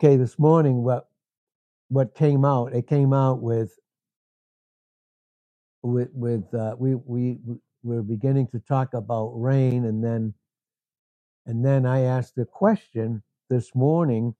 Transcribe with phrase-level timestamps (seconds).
[0.00, 1.08] Okay, this morning, what
[1.88, 2.74] what came out?
[2.74, 3.72] It came out with
[5.82, 10.34] with with uh, we we we we're beginning to talk about rain, and then
[11.46, 14.34] and then I asked a question this morning.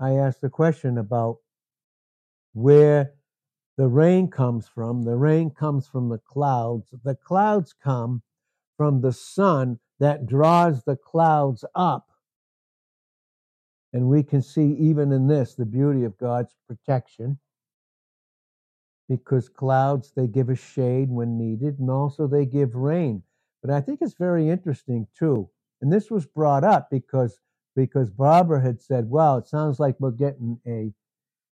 [0.00, 1.38] I asked a question about
[2.54, 3.12] where
[3.78, 5.04] the rain comes from.
[5.04, 6.88] The rain comes from the clouds.
[7.04, 8.22] The clouds come
[8.76, 12.08] from the sun that draws the clouds up.
[13.94, 17.38] And we can see even in this the beauty of God's protection
[19.08, 23.22] because clouds, they give us shade when needed and also they give rain.
[23.62, 25.48] But I think it's very interesting too.
[25.80, 27.40] And this was brought up because
[27.76, 30.92] because Barbara had said, well, it sounds like we're getting a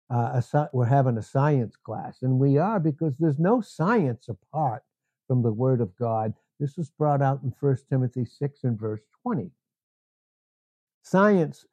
[0.09, 4.83] uh, a, we're having a science class, and we are because there's no science apart
[5.27, 6.33] from the Word of God.
[6.59, 9.51] This was brought out in First Timothy 6 and verse 20.
[11.03, 11.65] Science,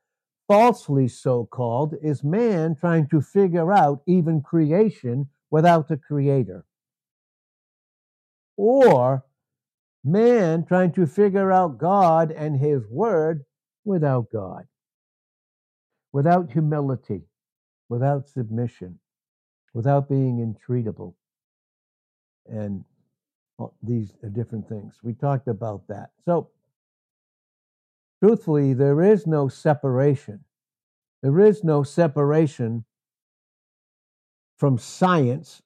[0.49, 6.65] falsely so called, is man trying to figure out even creation without a creator,
[8.57, 9.25] or
[10.05, 13.45] man trying to figure out God and his Word
[13.85, 14.65] without God,
[16.13, 17.23] without humility,
[17.89, 18.99] without submission,
[19.75, 21.15] without being entreatable.
[22.47, 22.85] And
[23.59, 24.95] uh, these are different things.
[25.03, 26.11] We talked about that.
[26.25, 26.51] So,
[28.27, 30.41] truthfully, there is no separation.
[31.23, 32.85] There is no separation
[34.59, 35.63] from science,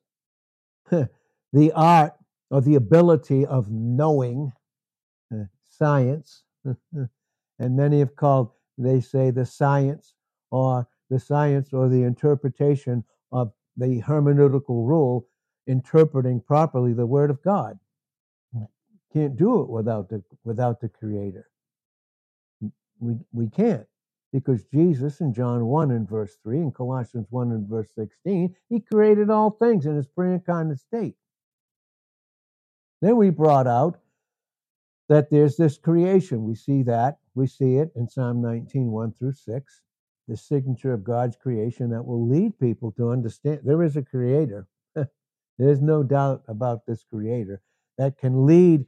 [0.90, 2.12] the art
[2.50, 4.52] or the ability of knowing
[5.32, 6.42] uh, science.
[6.92, 7.08] and
[7.76, 10.14] many have called, they say, the science
[10.50, 15.26] or the science or the interpretation of the hermeneutical rule
[15.66, 17.78] interpreting properly the word of God.
[19.14, 21.49] Can't do it without the without the creator.
[23.00, 23.86] We we can't
[24.32, 28.80] because Jesus in John 1 and verse 3 and Colossians 1 and verse 16, he
[28.80, 31.16] created all things in his pre-incarnate state.
[33.02, 33.98] Then we brought out
[35.08, 36.44] that there's this creation.
[36.44, 37.18] We see that.
[37.34, 39.82] We see it in Psalm 19, 1 through 6,
[40.28, 44.68] the signature of God's creation that will lead people to understand there is a creator.
[45.58, 47.60] There's no doubt about this creator
[47.98, 48.86] that can lead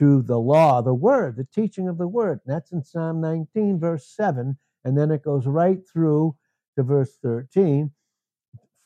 [0.00, 2.40] to the law, the word, the teaching of the word.
[2.46, 4.56] And that's in Psalm 19, verse 7.
[4.82, 6.36] And then it goes right through
[6.76, 7.90] to verse 13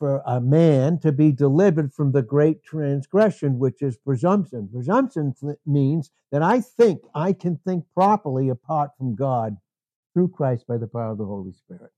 [0.00, 4.68] for a man to be delivered from the great transgression, which is presumption.
[4.72, 5.32] Presumption
[5.64, 9.56] means that I think I can think properly apart from God
[10.12, 11.92] through Christ by the power of the Holy Spirit.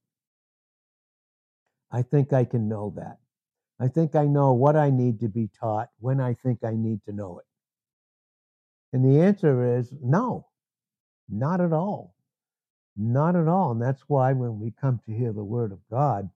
[1.91, 3.17] I think I can know that.
[3.81, 7.03] I think I know what I need to be taught when I think I need
[7.07, 7.47] to know it.
[8.93, 10.47] And the answer is no,
[11.29, 12.15] not at all.
[12.97, 13.73] Not at all.
[13.73, 16.31] And that's why when we come to hear the word of God,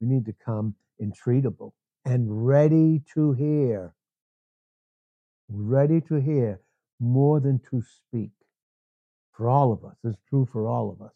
[0.00, 1.72] we need to come entreatable
[2.04, 3.94] and ready to hear,
[5.48, 6.60] ready to hear
[7.00, 8.30] more than to speak.
[9.32, 11.14] For all of us, it's true for all of us,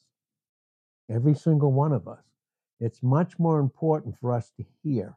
[1.08, 2.24] every single one of us.
[2.80, 5.16] It's much more important for us to hear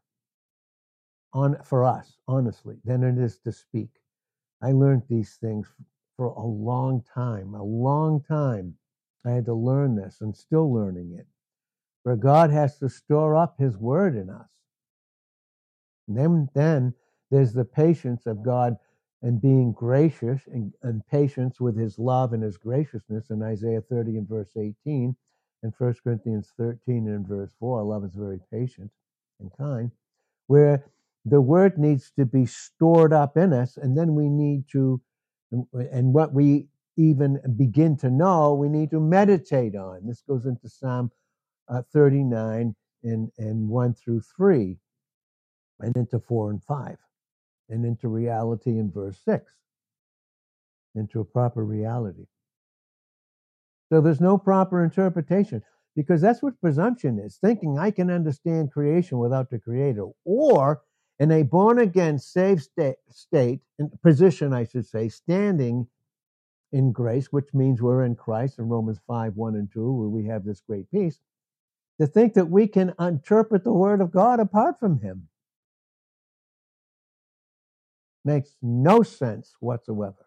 [1.34, 3.90] on for us, honestly, than it is to speak.
[4.62, 5.68] I learned these things
[6.18, 8.76] for a long time, a long time.
[9.26, 11.28] I had to learn this and still learning it.
[12.04, 14.50] Where God has to store up his word in us.
[16.08, 16.94] And then, then
[17.30, 18.78] there's the patience of God
[19.22, 24.18] and being gracious and, and patience with his love and his graciousness in Isaiah 30
[24.18, 25.16] and verse 18
[25.64, 27.84] and 1 Corinthians 13 and verse 4.
[27.84, 28.92] Love is very patient
[29.40, 29.92] and kind,
[30.48, 30.86] where
[31.26, 35.02] the word needs to be stored up in us, and then we need to,
[35.52, 36.68] and what we
[36.98, 40.06] even begin to know, we need to meditate on.
[40.06, 41.12] This goes into Psalm
[41.70, 44.78] uh, 39 and, and 1 through 3,
[45.80, 46.98] and into 4 and 5,
[47.70, 49.52] and into reality in verse 6,
[50.96, 52.26] into a proper reality.
[53.92, 55.62] So there's no proper interpretation
[55.96, 60.82] because that's what presumption is thinking I can understand creation without the creator, or
[61.22, 63.60] in a born again, saved state, state
[64.02, 65.86] position, I should say, standing
[66.72, 70.26] in grace, which means we're in Christ in Romans 5 1 and 2, where we
[70.26, 71.20] have this great peace,
[72.00, 75.28] to think that we can interpret the word of God apart from him
[78.26, 80.26] makes no sense whatsoever.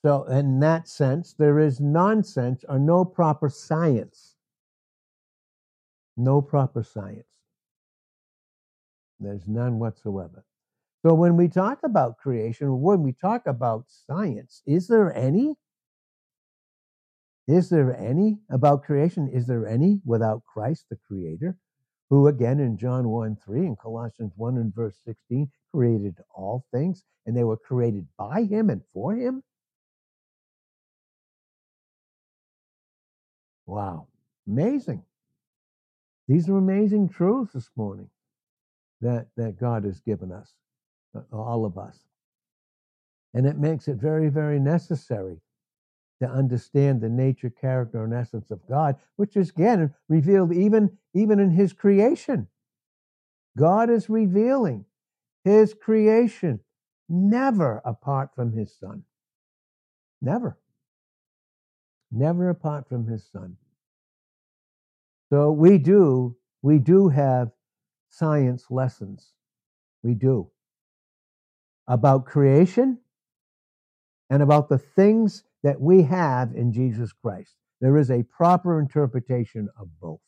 [0.00, 4.36] So, in that sense, there is nonsense or no proper science.
[6.16, 7.31] No proper science.
[9.22, 10.44] There's none whatsoever.
[11.02, 15.54] So, when we talk about creation, when we talk about science, is there any?
[17.48, 19.28] Is there any about creation?
[19.28, 21.56] Is there any without Christ, the Creator,
[22.10, 27.04] who again in John 1 3 and Colossians 1 and verse 16 created all things
[27.26, 29.42] and they were created by Him and for Him?
[33.66, 34.08] Wow,
[34.46, 35.04] amazing.
[36.28, 38.08] These are amazing truths this morning
[39.02, 40.54] that, that God has given us,
[41.14, 41.98] uh, all of us.
[43.34, 45.40] And it makes it very, very necessary
[46.20, 51.40] to understand the nature, character, and essence of God, which is again revealed even, even
[51.40, 52.48] in his creation.
[53.58, 54.84] God is revealing
[55.44, 56.60] his creation,
[57.08, 59.02] never apart from his son.
[60.20, 60.56] Never.
[62.12, 63.56] Never apart from his son.
[65.30, 67.50] So we do, we do have
[68.12, 69.32] science lessons.
[70.02, 70.50] We do.
[71.88, 72.98] About creation
[74.30, 77.56] and about the things that we have in Jesus Christ.
[77.80, 80.20] There is a proper interpretation of both.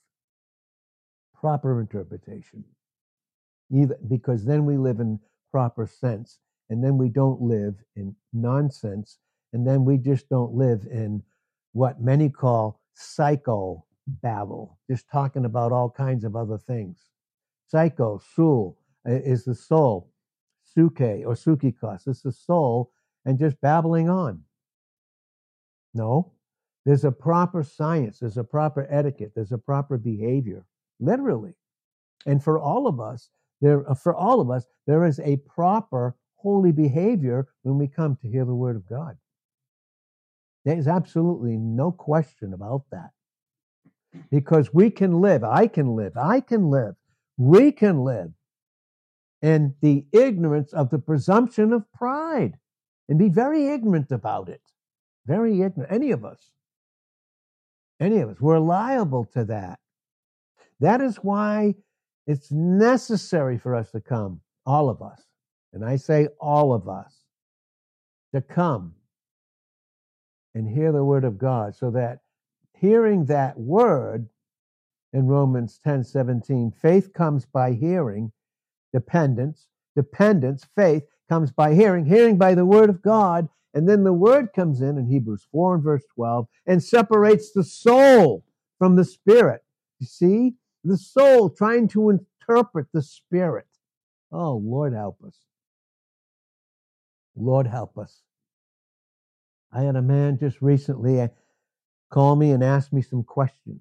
[1.35, 2.65] Proper interpretation.
[3.73, 5.21] Either, because then we live in
[5.51, 6.39] proper sense,
[6.71, 9.19] and then we don't live in nonsense,
[9.53, 11.23] and then we just don't live in
[11.73, 16.99] what many call psycho babble, just talking about all kinds of other things.
[17.67, 20.11] Psycho, soul, is the soul.
[20.65, 22.91] Suke or sukikos, it's the soul,
[23.25, 24.43] and just babbling on.
[25.93, 26.33] No,
[26.85, 30.67] there's a proper science, there's a proper etiquette, there's a proper behavior,
[30.99, 31.55] literally.
[32.27, 33.31] And for all of us,
[33.61, 38.17] there uh, for all of us, there is a proper holy behavior when we come
[38.17, 39.17] to hear the word of God.
[40.65, 43.11] There's absolutely no question about that.
[44.31, 46.95] Because we can live, I can live, I can live,
[47.37, 48.33] we can live
[49.43, 52.55] in the ignorance of the presumption of pride
[53.09, 54.63] and be very ignorant about it.
[55.27, 55.93] Very ignorant.
[55.93, 56.51] Any of us.
[58.01, 58.41] Any of us.
[58.41, 59.79] We're liable to that.
[60.81, 61.75] That is why
[62.27, 65.23] it's necessary for us to come, all of us.
[65.73, 67.15] And I say all of us,
[68.33, 68.95] to come
[70.55, 72.21] and hear the word of God so that
[72.73, 74.29] hearing that word
[75.15, 78.33] in Romans 10 17, faith comes by hearing,
[78.93, 84.13] dependence, dependence, faith comes by hearing, hearing by the word of God, and then the
[84.13, 88.45] word comes in in Hebrews 4 and verse 12 and separates the soul
[88.79, 89.63] from the spirit.
[90.01, 93.67] You see, the soul trying to interpret the spirit.
[94.33, 95.37] Oh, Lord, help us.
[97.37, 98.21] Lord, help us.
[99.73, 101.29] I had a man just recently uh,
[102.11, 103.81] call me and ask me some questions.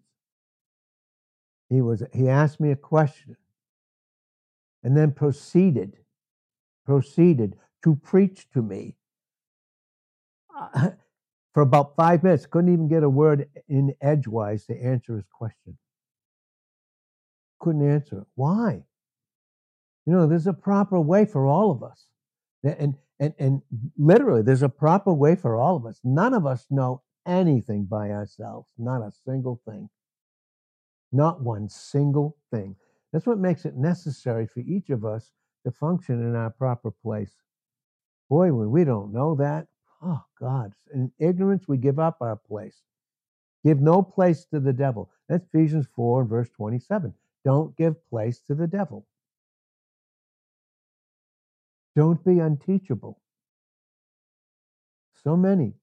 [1.73, 3.35] He was he asked me a question
[4.83, 5.97] and then proceeded
[6.85, 8.95] proceeded to preach to me
[10.55, 10.91] uh,
[11.53, 15.77] for about five minutes, couldn't even get a word in edgewise to answer his question.
[17.59, 18.27] Couldn't answer it.
[18.35, 18.83] Why?
[20.05, 22.07] You know, there's a proper way for all of us.
[22.63, 23.61] And, and, and
[23.97, 25.99] literally, there's a proper way for all of us.
[26.03, 29.89] None of us know anything by ourselves, not a single thing.
[31.13, 32.75] Not one single thing.
[33.13, 35.31] That's what makes it necessary for each of us
[35.65, 37.33] to function in our proper place.
[38.29, 39.67] Boy, when we don't know that,
[40.03, 40.73] Oh, God.
[40.93, 42.81] In ignorance, we give up our place.
[43.63, 45.09] Give no place to the devil.
[45.29, 47.13] That's Ephesians 4, verse 27.
[47.45, 49.07] Don't give place to the devil.
[51.95, 53.19] Don't be unteachable.
[55.23, 55.73] So many,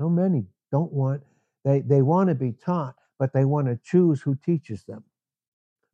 [0.00, 1.22] so many don't want,
[1.64, 5.04] they, they want to be taught, but they want to choose who teaches them.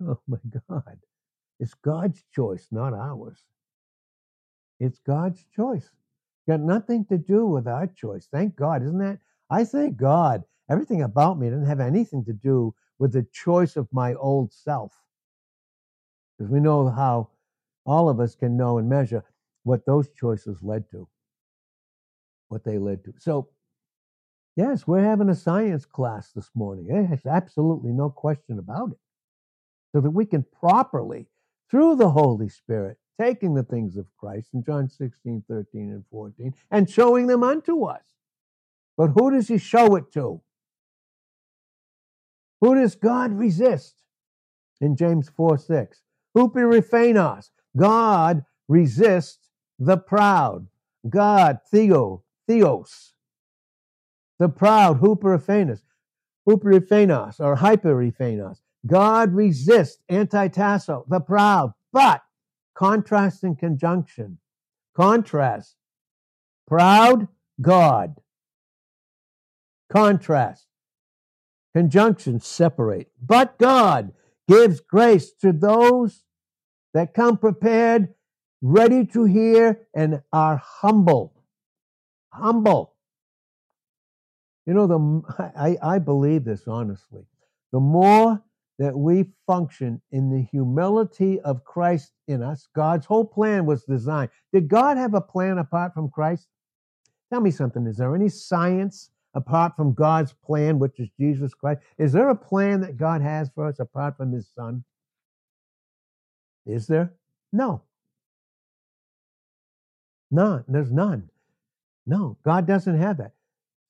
[0.04, 0.38] Oh my
[0.68, 0.98] God.
[1.60, 3.38] It's God's choice, not ours.
[4.80, 5.88] It's God's choice.
[6.48, 8.26] Got nothing to do with our choice.
[8.32, 9.18] Thank God, isn't that?
[9.48, 10.42] I thank God.
[10.68, 14.92] Everything about me didn't have anything to do with the choice of my old self.
[16.36, 17.28] Because we know how
[17.84, 19.24] all of us can know and measure
[19.64, 21.06] what those choices led to,
[22.48, 23.12] what they led to.
[23.18, 23.48] So,
[24.56, 26.86] yes, we're having a science class this morning.
[26.86, 28.98] There's absolutely no question about it.
[29.92, 31.26] So that we can properly,
[31.70, 36.54] through the Holy Spirit, taking the things of Christ in John 16, 13, and 14,
[36.70, 38.02] and showing them unto us.
[38.96, 40.40] But who does he show it to?
[42.60, 43.96] Who does God resist?
[44.80, 46.00] In James 4 6.
[46.36, 47.50] Huperephanos.
[47.76, 50.66] God resists the proud.
[51.08, 53.11] God, Theo, Theos.
[54.42, 55.82] The proud, Huperephanos.
[56.48, 58.56] Huperephanos or Hyperephanos.
[58.84, 62.22] God resists, antitasso, the proud, but
[62.74, 64.38] Contrast and conjunction.
[64.96, 65.76] Contrast.
[66.66, 67.28] Proud
[67.60, 68.16] God.
[69.88, 70.66] Contrast.
[71.72, 73.12] conjunction, separate.
[73.24, 74.12] But God
[74.48, 76.24] gives grace to those
[76.94, 78.12] that come prepared,
[78.60, 81.44] ready to hear, and are humble.
[82.32, 82.91] Humble.
[84.66, 87.24] You know, the I, I believe this honestly.
[87.72, 88.42] The more
[88.78, 94.30] that we function in the humility of Christ in us, God's whole plan was designed.
[94.52, 96.48] Did God have a plan apart from Christ?
[97.30, 97.86] Tell me something.
[97.86, 101.80] Is there any science apart from God's plan, which is Jesus Christ?
[101.98, 104.84] Is there a plan that God has for us apart from his son?
[106.66, 107.14] Is there?
[107.52, 107.82] No.
[110.30, 110.64] None.
[110.68, 111.30] There's none.
[112.06, 113.32] No, God doesn't have that.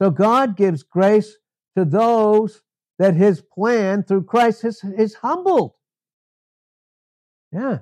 [0.02, 1.36] So God gives grace
[1.76, 2.60] to those
[2.98, 5.74] that his plan through Christ is, is humbled.
[7.52, 7.78] Yeah.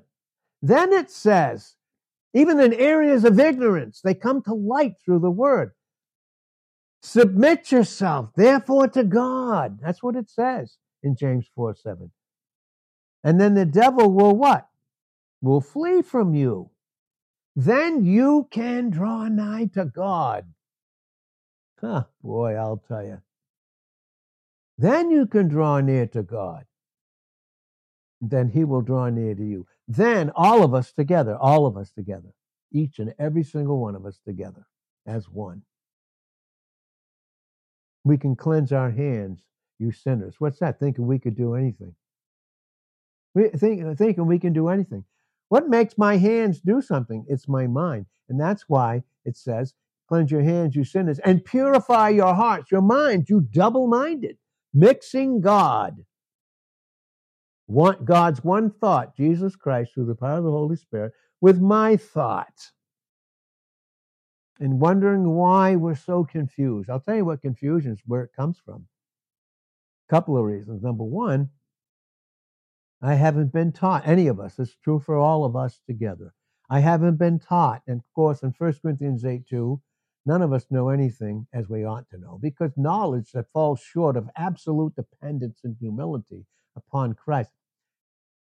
[0.61, 1.77] Then it says,
[2.35, 5.71] even in areas of ignorance, they come to light through the word.
[7.01, 9.79] Submit yourself, therefore, to God.
[9.81, 12.11] That's what it says in James 4 7.
[13.25, 14.69] And then the devil will what?
[15.41, 16.69] Will flee from you.
[17.57, 20.45] Then you can draw nigh to God.
[21.81, 23.21] Huh, boy, I'll tell you.
[24.79, 26.65] Then you can draw near to God.
[28.21, 29.67] Then he will draw near to you.
[29.89, 32.33] Then all of us together, all of us together,
[32.73, 34.67] each and every single one of us together
[35.07, 35.63] as one
[38.05, 39.43] we can cleanse our hands,
[39.79, 40.37] you sinners.
[40.39, 40.79] What's that?
[40.79, 41.95] Thinking we could do anything.
[43.35, 45.05] We think, thinking we can do anything.
[45.49, 47.25] What makes my hands do something?
[47.29, 48.07] It's my mind.
[48.29, 49.75] And that's why it says,
[50.11, 54.37] cleanse your hands, you sinners, and purify your hearts, your minds, you double minded,
[54.75, 56.05] mixing God.
[57.69, 61.97] Want God's one thought, Jesus Christ, through the power of the Holy Spirit, with my
[61.97, 62.73] thoughts
[64.59, 66.91] and wondering why we're so confused.
[66.91, 68.87] I'll tell you what confusion is, where it comes from.
[70.09, 70.83] A couple of reasons.
[70.83, 71.51] Number one,
[73.01, 76.35] I haven't been taught, any of us, it's true for all of us together.
[76.69, 79.81] I haven't been taught, and of course, in 1 Corinthians 8 2,
[80.27, 84.17] none of us know anything as we ought to know, because knowledge that falls short
[84.17, 86.45] of absolute dependence and humility
[86.77, 87.51] upon Christ,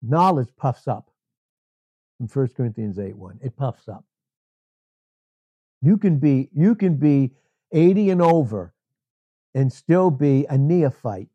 [0.03, 1.11] knowledge puffs up.
[2.19, 4.05] In 1 Corinthians 8 1, it puffs up.
[5.83, 7.35] You can be you can be
[7.73, 8.75] 80 and over
[9.55, 11.29] and still be a neophyte.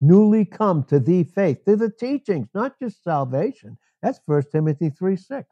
[0.00, 1.64] Newly come to the faith.
[1.64, 3.78] They're the teachings, not just salvation.
[4.02, 5.48] That's 1 Timothy 3 6.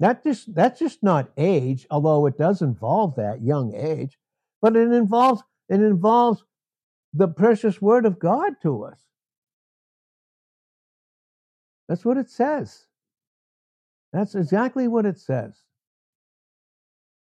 [0.00, 4.16] That just that's just not age, although it does involve that young age,
[4.62, 6.44] but it involves it involves
[7.12, 9.00] the precious word of God to us.
[11.88, 12.84] That's what it says.
[14.12, 15.62] That's exactly what it says.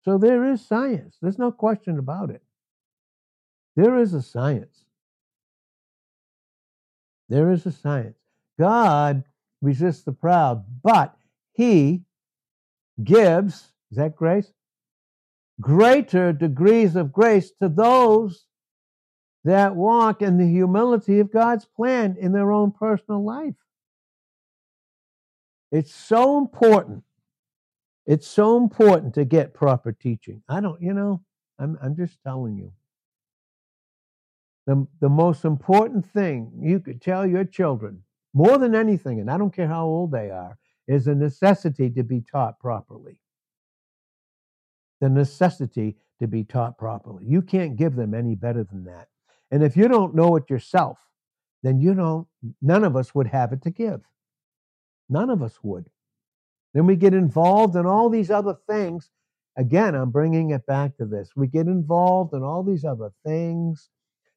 [0.03, 1.17] So there is science.
[1.21, 2.43] There's no question about it.
[3.75, 4.85] There is a science.
[7.29, 8.17] There is a science.
[8.59, 9.23] God
[9.61, 11.15] resists the proud, but
[11.53, 12.04] he
[13.03, 14.51] gives, is that grace?
[15.61, 18.45] Greater degrees of grace to those
[19.43, 23.55] that walk in the humility of God's plan in their own personal life.
[25.71, 27.03] It's so important.
[28.05, 30.41] It's so important to get proper teaching.
[30.49, 31.21] I don't, you know,
[31.59, 32.71] I'm, I'm just telling you.
[34.67, 38.01] The, the most important thing you could tell your children,
[38.33, 42.03] more than anything, and I don't care how old they are, is a necessity to
[42.03, 43.17] be taught properly.
[45.01, 47.25] The necessity to be taught properly.
[47.25, 49.07] You can't give them any better than that.
[49.51, 50.99] And if you don't know it yourself,
[51.63, 52.27] then you don't,
[52.61, 54.01] none of us would have it to give.
[55.09, 55.89] None of us would.
[56.73, 59.09] Then we get involved in all these other things.
[59.57, 61.29] Again, I'm bringing it back to this.
[61.35, 63.89] We get involved in all these other things.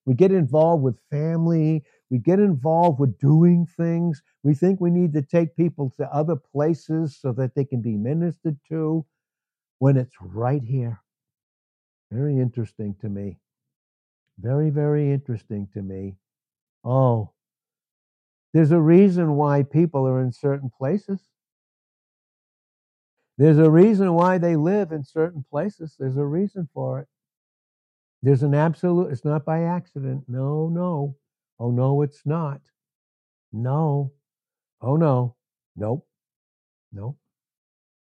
[0.06, 1.84] We get involved with family.
[2.10, 4.22] We get involved with doing things.
[4.42, 7.96] We think we need to take people to other places so that they can be
[7.96, 9.04] ministered to
[9.78, 11.00] when it's right here.
[12.10, 13.38] Very interesting to me.
[14.38, 16.16] Very, very interesting to me.
[16.84, 17.32] Oh,
[18.54, 21.20] there's a reason why people are in certain places.
[23.36, 25.94] There's a reason why they live in certain places.
[25.98, 27.08] There's a reason for it.
[28.22, 30.24] There's an absolute, it's not by accident.
[30.26, 31.16] No, no.
[31.60, 32.60] Oh, no, it's not.
[33.52, 34.12] No.
[34.80, 35.36] Oh, no.
[35.76, 36.06] Nope.
[36.92, 37.16] Nope.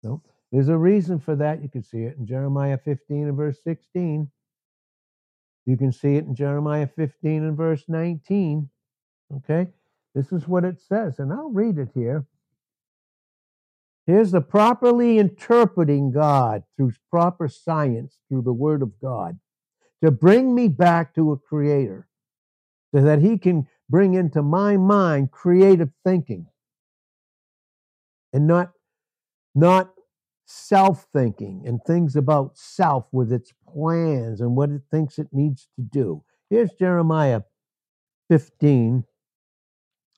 [0.03, 0.27] Nope.
[0.53, 1.63] There's a reason for that.
[1.63, 4.31] You can see it in Jeremiah 15 and verse 16.
[5.67, 8.69] You can see it in Jeremiah 15 and verse 19.
[9.37, 9.69] Okay?
[10.15, 12.27] This is what it says, and I'll read it here.
[14.07, 19.39] Here's the properly interpreting God through proper science, through the Word of God.
[20.03, 22.07] to bring me back to a creator
[22.95, 26.47] so that he can bring into my mind creative thinking
[28.33, 28.71] and not
[29.55, 29.93] not
[30.45, 35.69] self thinking and things about self with its plans and what it thinks it needs
[35.75, 36.23] to do.
[36.51, 37.43] Here's Jeremiah
[38.31, 39.05] 15,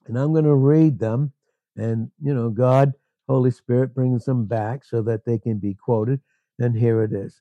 [0.07, 1.33] and I'm going to read them.
[1.77, 2.93] And, you know, God,
[3.29, 6.21] Holy Spirit brings them back so that they can be quoted.
[6.59, 7.41] And here it is.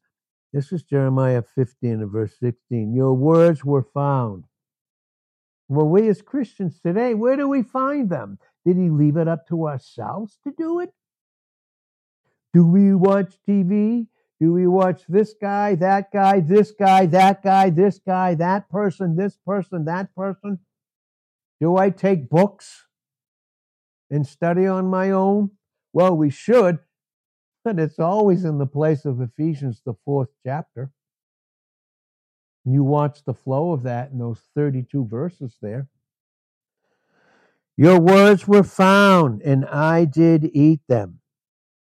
[0.53, 2.93] This is Jeremiah 15 and verse 16.
[2.93, 4.45] Your words were found.
[5.67, 8.38] Well, we as Christians today, where do we find them?
[8.65, 10.93] Did he leave it up to ourselves to do it?
[12.53, 14.07] Do we watch TV?
[14.39, 19.15] Do we watch this guy, that guy, this guy, that guy, this guy, that person,
[19.15, 20.60] this person, that person?
[21.62, 22.86] Do I take books
[24.10, 25.51] and study on my own?
[25.93, 26.79] Well, we should,
[27.63, 30.91] but it's always in the place of Ephesians, the fourth chapter.
[32.65, 35.88] You watch the flow of that in those 32 verses there.
[37.77, 41.19] Your words were found, and I did eat them.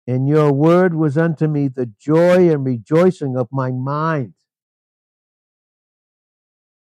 [0.07, 4.35] And your word was unto me the joy and rejoicing of my mind.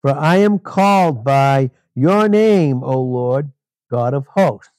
[0.02, 3.52] For I am called by your name, O Lord,
[3.90, 4.72] God of hosts.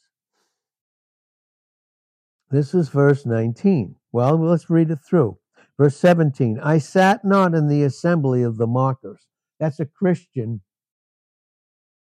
[2.49, 3.95] This is verse 19.
[4.11, 5.37] Well, let's read it through.
[5.81, 9.25] Verse 17 I sat not in the assembly of the mockers.
[9.59, 10.61] That's a Christian.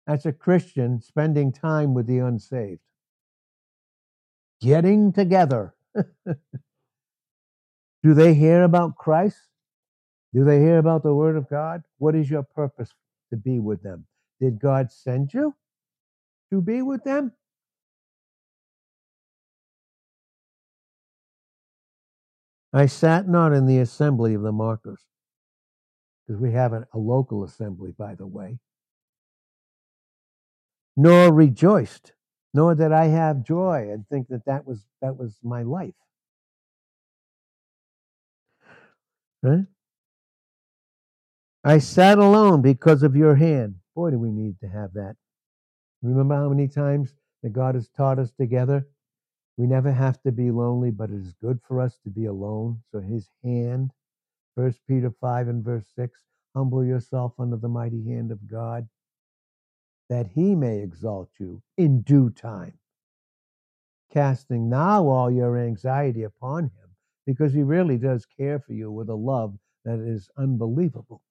[0.05, 2.79] That's a Christian spending time with the unsaved.
[4.61, 5.75] Getting together.
[8.03, 9.49] Do they hear about Christ?
[10.33, 11.83] Do they hear about the Word of God?
[11.97, 12.93] What is your purpose
[13.31, 14.05] to be with them?
[14.39, 15.55] Did God send you
[16.53, 17.33] to be with them?
[22.73, 25.01] I sat not in the assembly of the mockers,
[26.25, 28.59] because we have a, local assembly, by the way,
[30.95, 32.13] nor rejoiced,
[32.53, 35.93] nor did I have joy and think that that was that was my life.
[41.63, 43.75] I sat alone because of your hand.
[43.95, 45.15] Boy, do we need to have that.
[46.01, 48.87] Remember how many times that God has taught us together
[49.57, 52.81] we never have to be lonely, but it is good for us to be alone.
[52.91, 53.91] So his hand,
[54.55, 56.19] First Peter 5 and verse 6,
[56.55, 58.87] humble yourself under the mighty hand of God,
[60.09, 62.77] that he may exalt you in due time.
[64.13, 69.09] Casting now all your anxiety upon him, because he really does care for you with
[69.09, 71.21] a love that is unbelievable.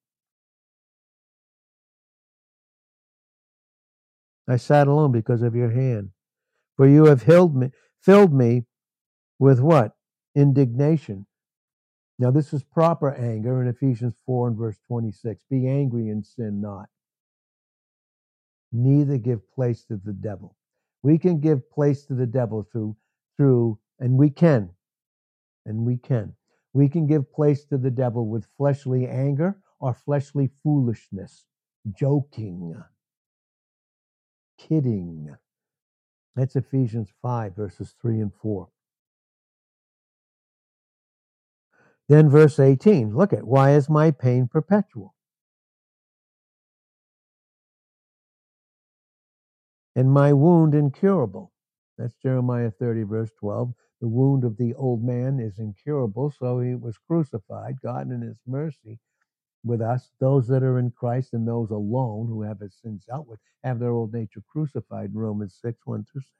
[4.49, 6.11] I sat alone because of your hand,
[6.77, 7.71] for you have held me,
[8.07, 8.65] filled me
[9.41, 9.97] with what?
[10.37, 11.27] Indignation.
[12.19, 15.43] Now, this is proper anger in Ephesians 4 and verse 26.
[15.51, 16.87] Be angry and sin not.
[18.73, 20.57] Neither give place to the devil.
[21.03, 22.97] We can give place to the devil through,
[23.37, 24.71] through, and we can,
[25.67, 26.35] and we can.
[26.73, 31.45] We can give place to the devil with fleshly anger or fleshly foolishness,
[31.99, 32.75] joking,
[34.59, 35.37] kidding,
[36.37, 38.69] that's Ephesians 5, verses 3 and 4.
[42.09, 45.15] Then verse 18, look at why is my pain perpetual?
[49.97, 51.53] And my wound incurable.
[51.97, 53.73] That's Jeremiah 30, verse 12.
[54.03, 57.77] The wound of the old man is incurable, so he was crucified.
[57.83, 59.01] God, in his mercy,
[59.67, 63.27] with us, those that are in Christ and those alone who have his sins dealt
[63.27, 66.31] with, have their old nature crucified, in Romans 6, 1 through 6.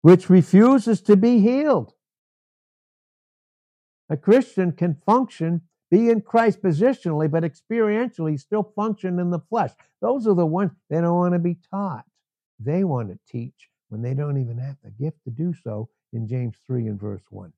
[0.00, 1.92] Which refuses to be healed.
[4.08, 9.70] A Christian can function, be in Christ positionally, but experientially still function in the flesh.
[10.00, 12.04] Those are the ones they don't want to be taught.
[12.58, 16.26] They want to teach when they don't even have the gift to do so in
[16.26, 17.52] James 3 and verse 1.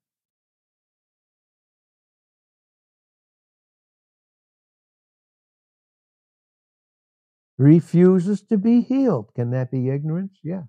[7.58, 9.32] Refuses to be healed.
[9.34, 10.38] Can that be ignorance?
[10.42, 10.64] Yeah.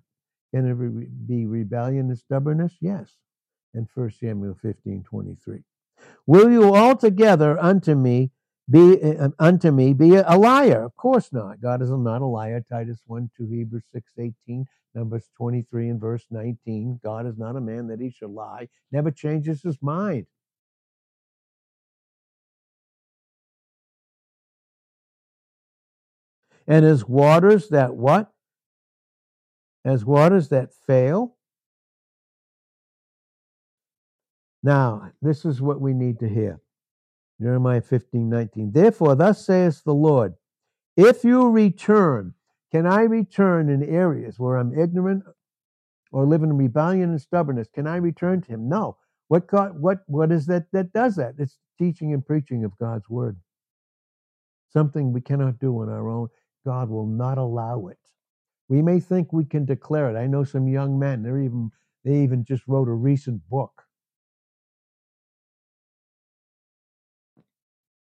[0.54, 2.74] Can it be rebellion and stubbornness?
[2.80, 3.10] Yes.
[3.74, 5.58] And 1 Samuel 15, 23.
[6.26, 8.30] Will you altogether unto me
[8.70, 10.84] be uh, unto me be a liar?
[10.84, 11.60] Of course not.
[11.60, 12.64] God is not a liar.
[12.70, 17.00] Titus 1, 2, Hebrews 6, 18, Numbers 23 and verse 19.
[17.02, 20.26] God is not a man that he should lie, never changes his mind.
[26.68, 28.30] And as waters that what?
[29.84, 31.34] As waters that fail.
[34.62, 36.60] Now, this is what we need to hear.
[37.40, 38.72] Jeremiah 15, 19.
[38.72, 40.34] Therefore, thus saith the Lord,
[40.96, 42.34] if you return,
[42.70, 45.24] can I return in areas where I'm ignorant
[46.12, 47.68] or live in rebellion and stubbornness?
[47.72, 48.68] Can I return to him?
[48.68, 48.98] No.
[49.28, 51.34] What God, what what is that that does that?
[51.38, 53.36] It's teaching and preaching of God's word.
[54.72, 56.28] Something we cannot do on our own.
[56.68, 57.96] God will not allow it.
[58.68, 60.20] We may think we can declare it.
[60.20, 61.70] I know some young men, they're even
[62.04, 63.84] they even just wrote a recent book.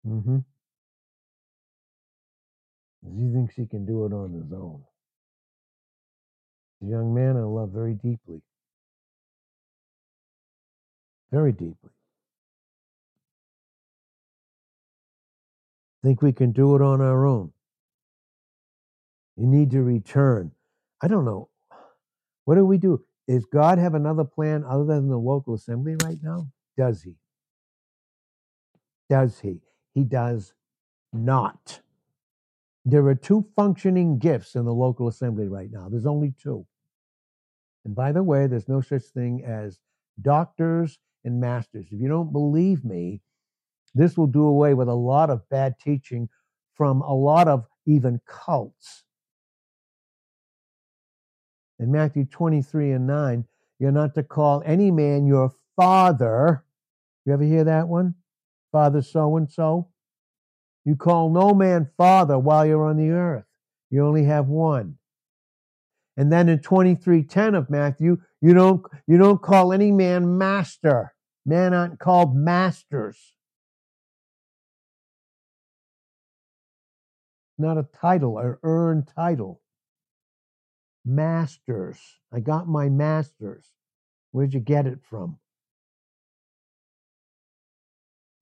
[0.04, 0.38] Mm-hmm.
[3.16, 4.82] He thinks he can do it on his own.
[6.82, 8.42] A young man I love very deeply.
[11.30, 11.90] Very deeply.
[16.02, 17.52] Think we can do it on our own.
[19.36, 20.52] You need to return.
[21.02, 21.48] I don't know.
[22.44, 23.04] What do we do?
[23.28, 26.48] Does God have another plan other than the local assembly right now?
[26.76, 27.16] Does he?
[29.10, 29.60] Does he?
[29.94, 30.54] He does
[31.12, 31.80] not.
[32.84, 35.88] There are two functioning gifts in the local assembly right now.
[35.88, 36.66] There's only two.
[37.84, 39.80] And by the way, there's no such thing as
[40.22, 41.86] doctors and masters.
[41.90, 43.20] If you don't believe me,
[43.94, 46.28] this will do away with a lot of bad teaching
[46.74, 49.04] from a lot of even cults.
[51.78, 53.44] In Matthew 23 and 9,
[53.78, 56.64] you're not to call any man your father.
[57.24, 58.14] You ever hear that one?
[58.72, 59.88] Father so and so.
[60.84, 63.44] You call no man father while you're on the earth.
[63.90, 64.98] You only have one.
[66.16, 71.14] And then in 23:10 of Matthew, you don't you don't call any man master.
[71.44, 73.34] Men aren't called masters.
[77.58, 79.60] Not a title, an earned title.
[81.06, 82.00] Masters.
[82.32, 83.70] I got my masters.
[84.32, 85.38] Where'd you get it from?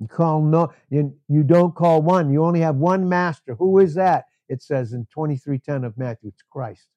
[0.00, 2.32] You call no you, don't call one.
[2.32, 3.54] You only have one master.
[3.54, 4.24] Who is that?
[4.48, 6.88] It says in 23:10 of Matthew, it's Christ.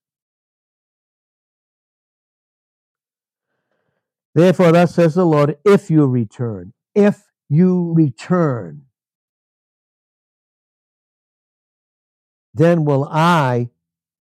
[4.33, 8.83] Therefore, thus says the Lord, if you return, if you return,
[12.53, 13.69] then will I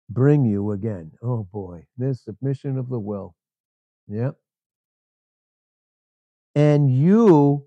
[0.09, 1.12] bring you again.
[1.23, 3.35] Oh boy, this submission of the will.
[4.09, 4.37] Yep.
[6.55, 7.66] And you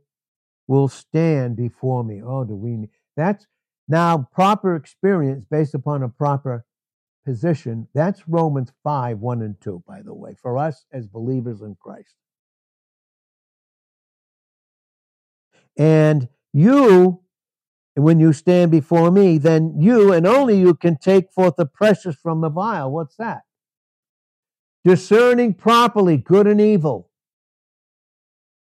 [0.67, 2.21] will stand before me.
[2.23, 2.87] Oh, do we?
[3.17, 3.45] That's
[3.87, 6.65] now proper experience based upon a proper
[7.25, 7.87] position.
[7.93, 12.15] That's Romans 5 1 and 2, by the way, for us as believers in Christ.
[15.77, 17.21] And you,
[17.95, 22.15] when you stand before me, then you and only you can take forth the precious
[22.15, 22.91] from the vile.
[22.91, 23.41] What's that?
[24.85, 27.09] Discerning properly good and evil.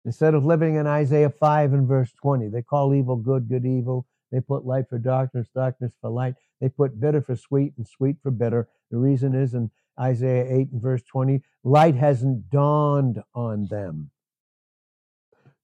[0.04, 4.06] Instead of living in Isaiah 5 and verse 20, they call evil good, good evil.
[4.30, 6.34] They put light for darkness, darkness for light.
[6.60, 8.68] They put bitter for sweet and sweet for bitter.
[8.90, 14.10] The reason is in Isaiah 8 and verse 20, light hasn't dawned on them.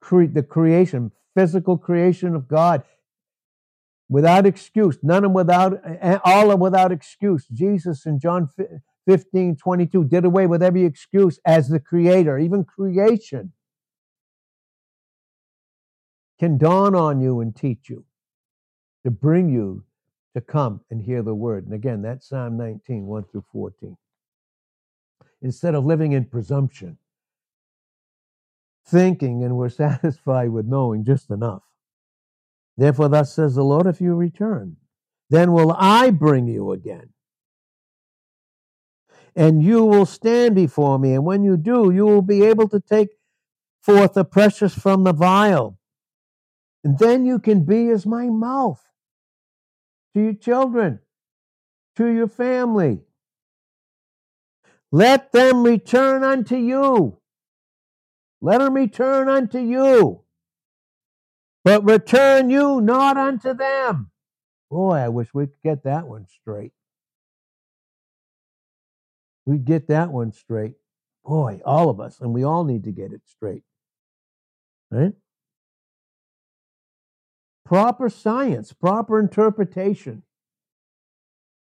[0.00, 2.82] Cre- the creation, physical creation of God,
[4.08, 7.46] without excuse, none of without, eh, all are without excuse.
[7.46, 8.48] Jesus in John
[9.06, 13.52] 15, 22 did away with every excuse as the creator, even creation
[16.38, 18.04] can dawn on you and teach you,
[19.04, 19.84] to bring you
[20.34, 21.64] to come and hear the word.
[21.64, 23.96] And again, that's Psalm 19, 1 through 14.
[25.40, 26.98] Instead of living in presumption,
[28.84, 31.62] thinking and we're satisfied with knowing just enough.
[32.82, 34.76] Therefore, thus says the Lord, if you return,
[35.30, 37.10] then will I bring you again.
[39.36, 41.14] And you will stand before me.
[41.14, 43.10] And when you do, you will be able to take
[43.80, 45.78] forth the precious from the vile
[46.84, 48.82] and then you can be as my mouth
[50.14, 50.98] to your children,
[51.96, 53.00] to your family.
[54.90, 57.18] Let them return unto you.
[58.40, 60.22] Let them return unto you.
[61.64, 64.10] But return you not unto them.
[64.70, 66.72] Boy, I wish we could get that one straight.
[69.46, 70.74] We'd get that one straight.
[71.24, 73.62] Boy, all of us, and we all need to get it straight.
[74.90, 75.12] Right?
[77.72, 80.22] proper science, proper interpretation.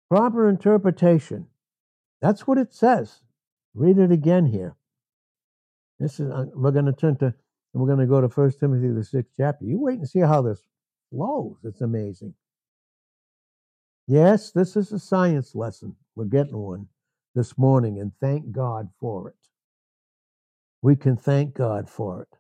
[0.10, 1.48] Proper interpretation.
[2.22, 3.20] That's what it says.
[3.74, 4.78] Read it again here.
[6.00, 7.34] This is uh, we're going to turn to
[7.80, 9.66] we're going to go to First Timothy the sixth chapter.
[9.66, 10.62] You wait and see how this
[11.12, 11.58] flows.
[11.64, 12.34] It's amazing.
[14.08, 15.96] Yes, this is a science lesson.
[16.16, 16.88] We're getting one
[17.36, 19.36] this morning, and thank God for it.
[20.82, 22.38] We can thank God for it.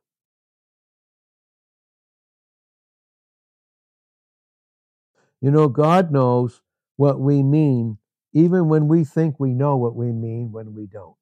[5.41, 6.61] You know, God knows
[6.95, 7.97] what we mean,
[8.33, 11.15] even when we think we know what we mean when we don't.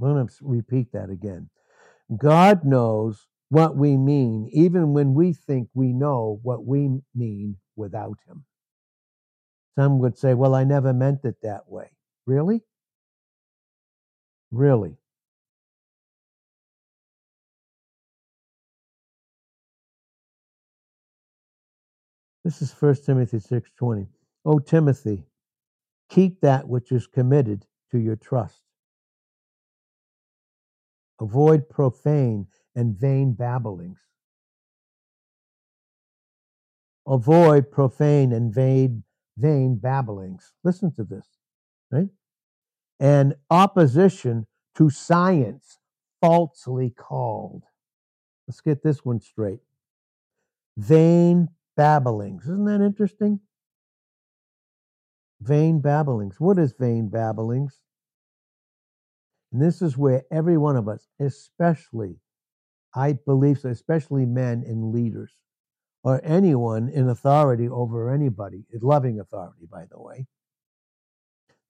[0.00, 1.50] I'm going to repeat that again.
[2.16, 8.18] God knows what we mean, even when we think we know what we mean without
[8.26, 8.44] Him.
[9.78, 11.90] Some would say, Well, I never meant it that way.
[12.26, 12.62] Really?
[14.50, 14.98] Really?
[22.44, 24.08] This is 1 Timothy 6:20.
[24.46, 25.26] O Timothy,
[26.08, 28.62] keep that which is committed to your trust.
[31.20, 33.98] Avoid profane and vain babblings.
[37.06, 39.02] Avoid profane and vain,
[39.36, 40.52] vain babblings.
[40.62, 41.26] Listen to this,
[41.90, 42.08] right?
[43.00, 45.78] And opposition to science
[46.20, 47.64] falsely called.
[48.46, 49.60] Let's get this one straight.
[50.76, 52.44] Vain babblings.
[52.44, 53.40] Isn't that interesting?
[55.40, 56.40] Vain babblings.
[56.40, 57.80] What is vain babblings?
[59.52, 62.16] And this is where every one of us, especially,
[62.94, 65.32] I believe, so, especially men and leaders,
[66.04, 70.26] or anyone in authority over anybody, loving authority, by the way.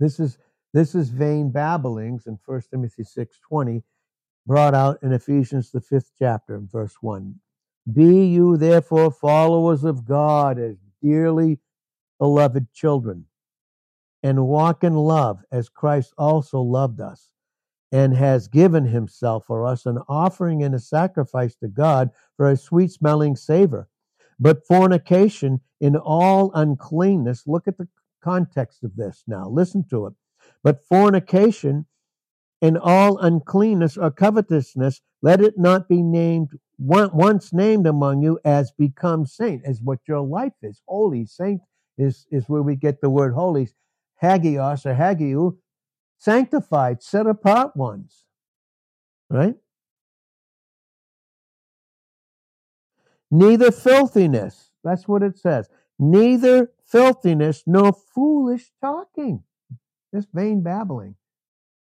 [0.00, 0.38] This is
[0.74, 3.82] this is vain babblings in 1 Timothy 6:20,
[4.46, 7.40] brought out in Ephesians the fifth chapter, verse 1.
[7.90, 11.60] Be you therefore followers of God as dearly
[12.18, 13.26] beloved children,
[14.22, 17.30] and walk in love as Christ also loved us
[17.90, 22.56] and has given himself for us an offering and a sacrifice to God for a
[22.56, 23.88] sweet smelling savor.
[24.38, 27.88] But fornication in all uncleanness, look at the
[28.22, 30.14] context of this now, listen to it.
[30.62, 31.86] But fornication
[32.60, 38.70] in all uncleanness or covetousness, let it not be named once named among you as
[38.72, 40.80] become saint, as what your life is.
[40.86, 41.60] Holy saint
[41.96, 43.68] is, is where we get the word holy.
[44.22, 45.56] Hagios or hagiu,
[46.18, 48.24] sanctified, set apart ones.
[49.30, 49.54] Right?
[53.30, 55.68] Neither filthiness, that's what it says.
[55.98, 59.42] Neither filthiness nor foolish talking.
[60.14, 61.16] Just vain babbling.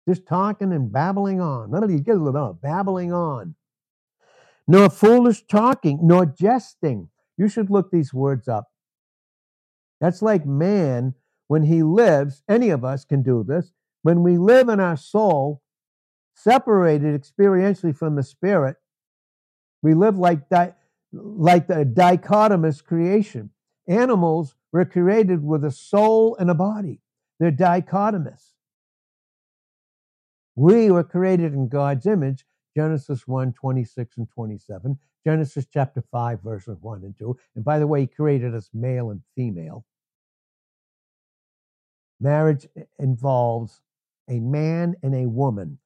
[0.07, 1.71] Just talking and babbling on.
[1.71, 3.55] None of you get it babbling on.
[4.67, 7.09] Nor foolish talking, nor jesting.
[7.37, 8.69] You should look these words up.
[10.01, 11.15] That's like man
[11.47, 15.62] when he lives, any of us can do this, when we live in our soul,
[16.35, 18.77] separated experientially from the spirit,
[19.81, 20.73] we live like di-
[21.12, 23.49] like the dichotomous creation.
[23.88, 27.01] Animals were created with a soul and a body.
[27.39, 28.53] They're dichotomous.
[30.55, 36.77] We were created in God's image, Genesis 1, 26 and 27, Genesis chapter 5, verses
[36.81, 37.38] 1 and 2.
[37.55, 39.85] And by the way, he created us male and female.
[42.19, 42.67] Marriage
[42.99, 43.81] involves
[44.29, 45.79] a man and a woman.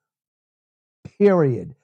[1.17, 1.75] Period.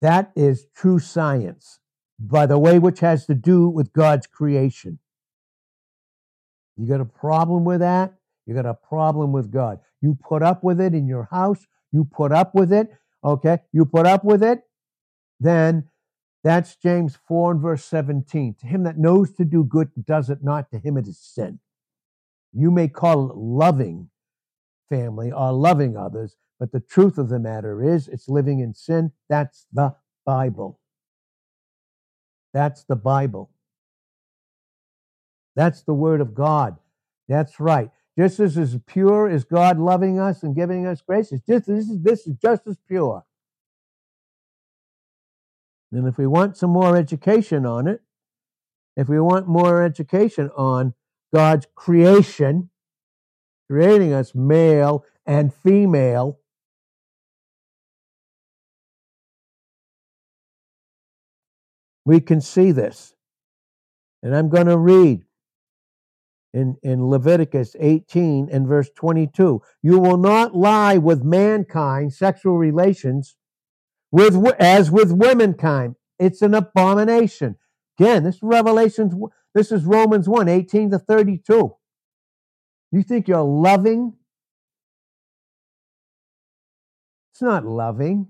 [0.00, 1.78] That is true science,
[2.18, 4.98] by the way, which has to do with God's creation.
[6.76, 8.14] You got a problem with that?
[8.46, 9.78] You got a problem with God.
[10.00, 12.88] You put up with it in your house, you put up with it,
[13.24, 13.58] okay?
[13.72, 14.62] You put up with it,
[15.38, 15.88] then
[16.42, 18.56] that's James 4 and verse 17.
[18.60, 21.60] To him that knows to do good does it not, to him it is sin.
[22.52, 24.10] You may call it loving,
[24.92, 26.36] family are loving others.
[26.60, 29.12] But the truth of the matter is, it's living in sin.
[29.28, 29.94] That's the
[30.26, 30.78] Bible.
[32.52, 33.50] That's the Bible.
[35.56, 36.76] That's the Word of God.
[37.28, 37.90] That's right.
[38.18, 42.02] Just as pure as God loving us and giving us grace, it's just this is
[42.02, 43.24] this is just as pure.
[45.90, 48.02] And if we want some more education on it,
[48.96, 50.92] if we want more education on
[51.34, 52.68] God's creation,
[53.68, 56.38] creating us male and female.
[62.04, 63.14] We can see this.
[64.22, 65.24] And I'm going to read
[66.52, 69.62] in, in Leviticus 18 and verse 22.
[69.82, 73.36] You will not lie with mankind, sexual relations,
[74.10, 75.96] with as with womankind.
[76.18, 77.56] It's an abomination.
[77.98, 79.14] Again, this is Revelations,
[79.54, 81.74] this is Romans 1, 18 to 32.
[82.92, 84.12] You think you're loving?
[87.32, 88.28] It's not loving.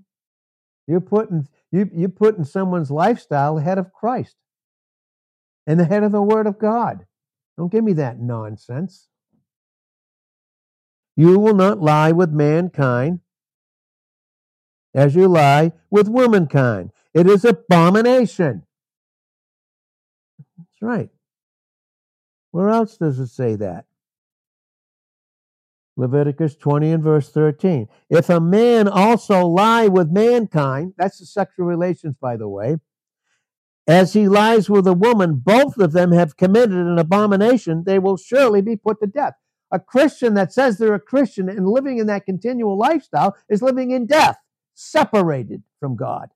[0.87, 4.35] You're putting you you're putting someone's lifestyle ahead of Christ
[5.67, 7.05] and ahead of the Word of God.
[7.57, 9.09] Don't give me that nonsense.
[11.15, 13.19] You will not lie with mankind
[14.95, 16.91] as you lie with womankind.
[17.13, 18.63] It is abomination.
[20.57, 21.09] That's right.
[22.51, 23.85] Where else does it say that?
[25.95, 27.87] Leviticus 20 and verse 13.
[28.09, 32.77] If a man also lie with mankind, that's the sexual relations, by the way,
[33.87, 38.17] as he lies with a woman, both of them have committed an abomination, they will
[38.17, 39.33] surely be put to death.
[39.71, 43.91] A Christian that says they're a Christian and living in that continual lifestyle is living
[43.91, 44.37] in death,
[44.73, 46.29] separated from God.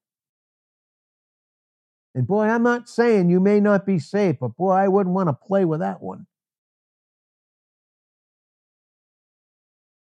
[2.14, 5.30] And boy, I'm not saying you may not be saved, but boy, I wouldn't want
[5.30, 6.26] to play with that one.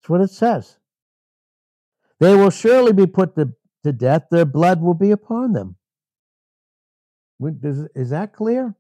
[0.08, 0.78] That's what it says.
[2.22, 5.76] They will surely be put to, to death, their blood will be upon them.
[7.42, 8.74] Is, is that clear?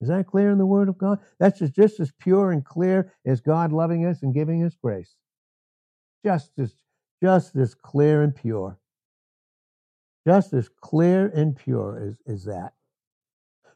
[0.00, 1.20] Is that clear in the Word of God?
[1.38, 5.14] That's just, just as pure and clear as God loving us and giving us grace.
[6.24, 6.74] Just as,
[7.22, 8.76] just as clear and pure.
[10.26, 12.72] Just as clear and pure as, as that.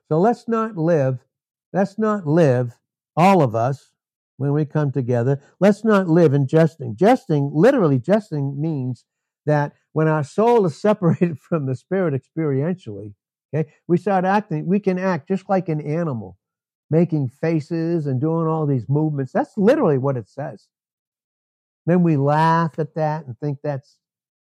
[0.09, 1.21] So let's not live,
[1.73, 2.77] let's not live,
[3.17, 3.93] all of us,
[4.39, 6.97] when we come together, let's not live in jesting.
[6.97, 9.05] Jesting, literally, jesting means
[9.45, 13.13] that when our soul is separated from the spirit experientially,
[13.55, 13.71] Okay.
[13.87, 16.37] We start acting, we can act just like an animal,
[16.91, 19.33] making faces and doing all these movements.
[19.33, 20.69] That's literally what it says.
[21.87, 23.99] Then we laugh at that and think that's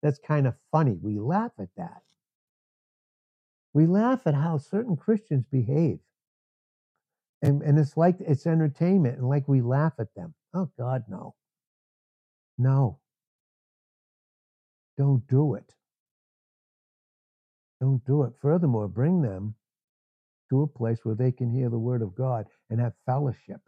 [0.02, 0.98] that's kind of funny.
[1.02, 2.02] We laugh at that.
[3.74, 5.98] We laugh at how certain Christians behave.
[7.42, 10.34] And, and it's like it's entertainment and like we laugh at them.
[10.54, 11.34] Oh God, no.
[12.58, 12.98] No.
[14.96, 15.74] Don't do it.
[17.80, 18.32] Don't do it.
[18.40, 19.54] Furthermore, bring them
[20.50, 23.60] to a place where they can hear the word of God and have fellowship.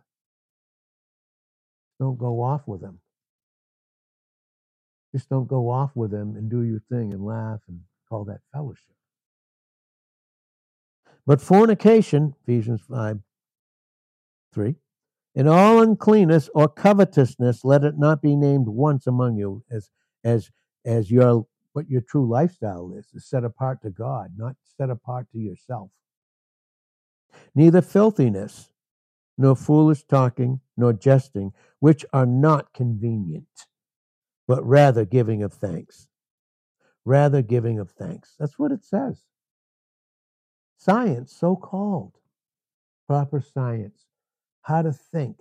[2.00, 3.00] Don't go off with them.
[5.14, 8.40] Just don't go off with them and do your thing and laugh and call that
[8.52, 8.94] fellowship.
[11.26, 13.18] But fornication, Ephesians 5
[14.58, 14.74] 3,
[15.36, 19.88] in all uncleanness or covetousness, let it not be named once among you as
[20.24, 20.50] as
[20.84, 25.28] as your what your true lifestyle is, is set apart to God, not set apart
[25.30, 25.90] to yourself.
[27.54, 28.70] Neither filthiness,
[29.36, 33.68] nor foolish talking, nor jesting, which are not convenient,
[34.48, 36.08] but rather giving of thanks.
[37.04, 38.34] Rather giving of thanks.
[38.40, 39.22] That's what it says.
[40.78, 42.14] Science, so called,
[43.06, 44.07] proper science,
[44.68, 45.38] how to think,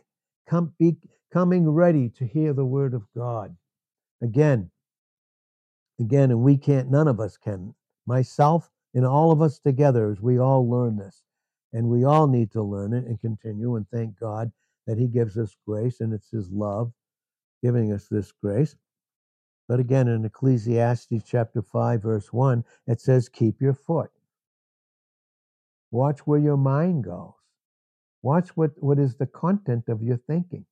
[0.49, 0.95] come, be,
[1.33, 3.53] coming ready to hear the word of God.
[4.21, 4.71] Again,
[5.99, 7.75] again, and we can't, none of us can.
[8.05, 11.23] Myself and all of us together, as we all learn this.
[11.73, 14.49] And we all need to learn it and continue and thank God
[14.87, 16.93] that He gives us grace and it's His love
[17.61, 18.77] giving us this grace.
[19.67, 24.09] But again, in Ecclesiastes chapter 5, verse 1, it says, Keep your foot.
[25.91, 27.36] Watch where your mind goes.
[28.21, 30.65] Watch what, what is the content of your thinking.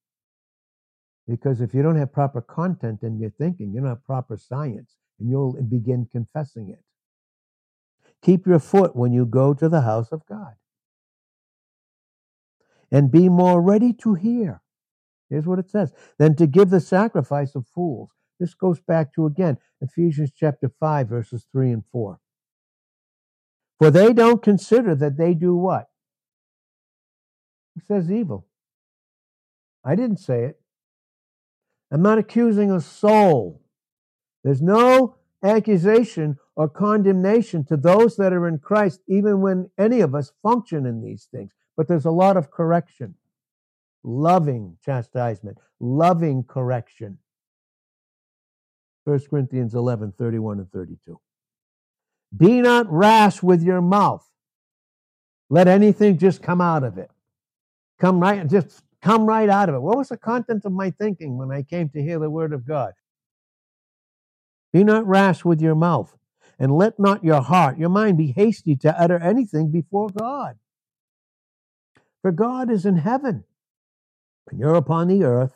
[1.27, 4.95] Because if you don't have proper content in your thinking, you don't have proper science
[5.19, 6.83] and you'll begin confessing it.
[8.21, 10.53] Keep your foot when you go to the house of God.
[12.91, 14.61] And be more ready to hear.
[15.29, 18.11] Here's what it says than to give the sacrifice of fools.
[18.39, 22.19] This goes back to again Ephesians chapter 5, verses 3 and 4.
[23.79, 25.89] For they don't consider that they do what?
[27.75, 28.47] It says evil.
[29.83, 30.59] I didn't say it.
[31.91, 33.61] I'm not accusing a soul.
[34.43, 40.15] There's no accusation or condemnation to those that are in Christ, even when any of
[40.15, 41.51] us function in these things.
[41.77, 43.15] But there's a lot of correction,
[44.03, 47.17] loving chastisement, loving correction.
[49.03, 51.19] 1 Corinthians 11, 31 and 32.
[52.35, 54.27] Be not rash with your mouth.
[55.49, 57.11] Let anything just come out of it.
[57.99, 59.81] Come right, just come right out of it.
[59.81, 62.67] What was the content of my thinking when I came to hear the word of
[62.67, 62.93] God?
[64.73, 66.17] Be not rash with your mouth,
[66.59, 70.57] and let not your heart, your mind, be hasty to utter anything before God.
[72.21, 73.45] For God is in heaven,
[74.49, 75.53] and you're upon the earth.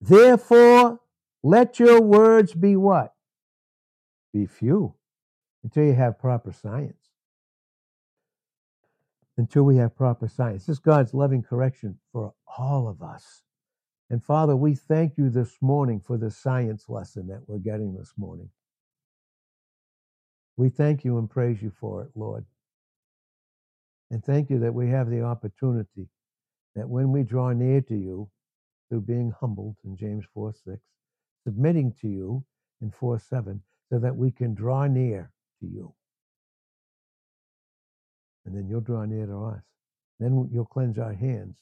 [0.00, 1.00] Therefore,
[1.42, 3.14] let your words be what?
[4.32, 4.94] Be few
[5.62, 6.99] until you have proper science.
[9.40, 10.66] Until we have proper science.
[10.66, 13.42] This is God's loving correction for all of us.
[14.10, 18.12] And Father, we thank you this morning for the science lesson that we're getting this
[18.18, 18.50] morning.
[20.58, 22.44] We thank you and praise you for it, Lord.
[24.10, 26.10] And thank you that we have the opportunity
[26.76, 28.28] that when we draw near to you
[28.90, 30.78] through being humbled in James 4 6,
[31.44, 32.44] submitting to you
[32.82, 35.94] in 4 7, so that we can draw near to you.
[38.44, 39.62] And then you'll draw near to us.
[40.18, 41.56] Then you'll cleanse our hands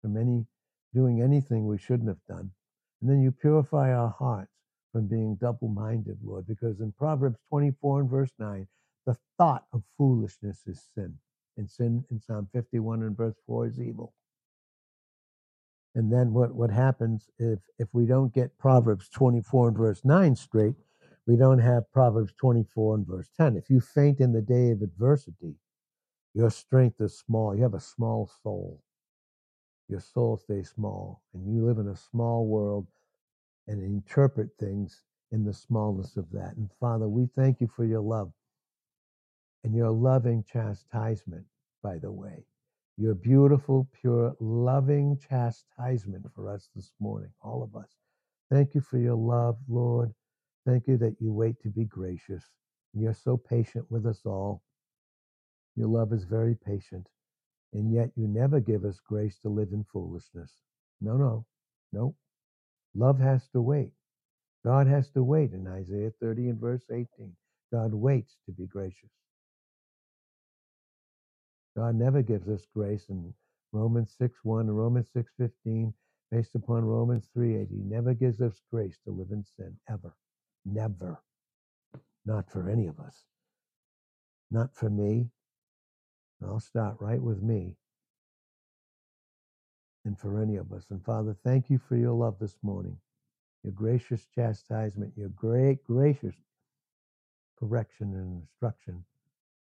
[0.00, 0.46] from any
[0.94, 2.50] doing anything we shouldn't have done.
[3.00, 4.52] And then you purify our hearts
[4.92, 8.68] from being double minded, Lord, because in Proverbs 24 and verse 9,
[9.06, 11.18] the thought of foolishness is sin.
[11.56, 14.12] And sin in Psalm 51 and verse 4 is evil.
[15.94, 20.36] And then what, what happens if, if we don't get Proverbs 24 and verse 9
[20.36, 20.74] straight,
[21.26, 23.56] we don't have Proverbs 24 and verse 10.
[23.56, 25.54] If you faint in the day of adversity,
[26.34, 27.54] your strength is small.
[27.54, 28.82] You have a small soul.
[29.88, 32.86] Your soul stays small, and you live in a small world
[33.68, 35.02] and interpret things
[35.32, 36.54] in the smallness of that.
[36.56, 38.32] And Father, we thank you for your love
[39.64, 41.44] and your loving chastisement,
[41.82, 42.44] by the way.
[42.96, 47.90] Your beautiful, pure, loving chastisement for us this morning, all of us.
[48.50, 50.12] Thank you for your love, Lord.
[50.66, 52.44] Thank you that you wait to be gracious.
[52.94, 54.62] You're so patient with us all.
[55.76, 57.08] Your love is very patient,
[57.72, 60.52] and yet you never give us grace to live in foolishness.
[61.00, 61.46] No, no,
[61.92, 62.14] no.
[62.94, 63.92] Love has to wait.
[64.64, 67.06] God has to wait in Isaiah 30 and verse 18.
[67.72, 69.10] God waits to be gracious.
[71.76, 73.32] God never gives us grace in
[73.72, 75.94] Romans 6 1 and Romans 6 15,
[76.30, 77.68] based upon Romans 3 8.
[77.70, 80.14] He never gives us grace to live in sin, ever.
[80.66, 81.18] Never.
[82.26, 83.24] Not for any of us.
[84.50, 85.30] Not for me.
[86.44, 87.76] I'll start right with me
[90.04, 90.86] and for any of us.
[90.90, 92.96] And Father, thank you for your love this morning,
[93.62, 96.34] your gracious chastisement, your great, gracious
[97.58, 99.04] correction and instruction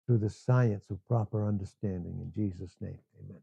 [0.05, 2.19] through the science of proper understanding.
[2.21, 3.41] In Jesus' name, amen.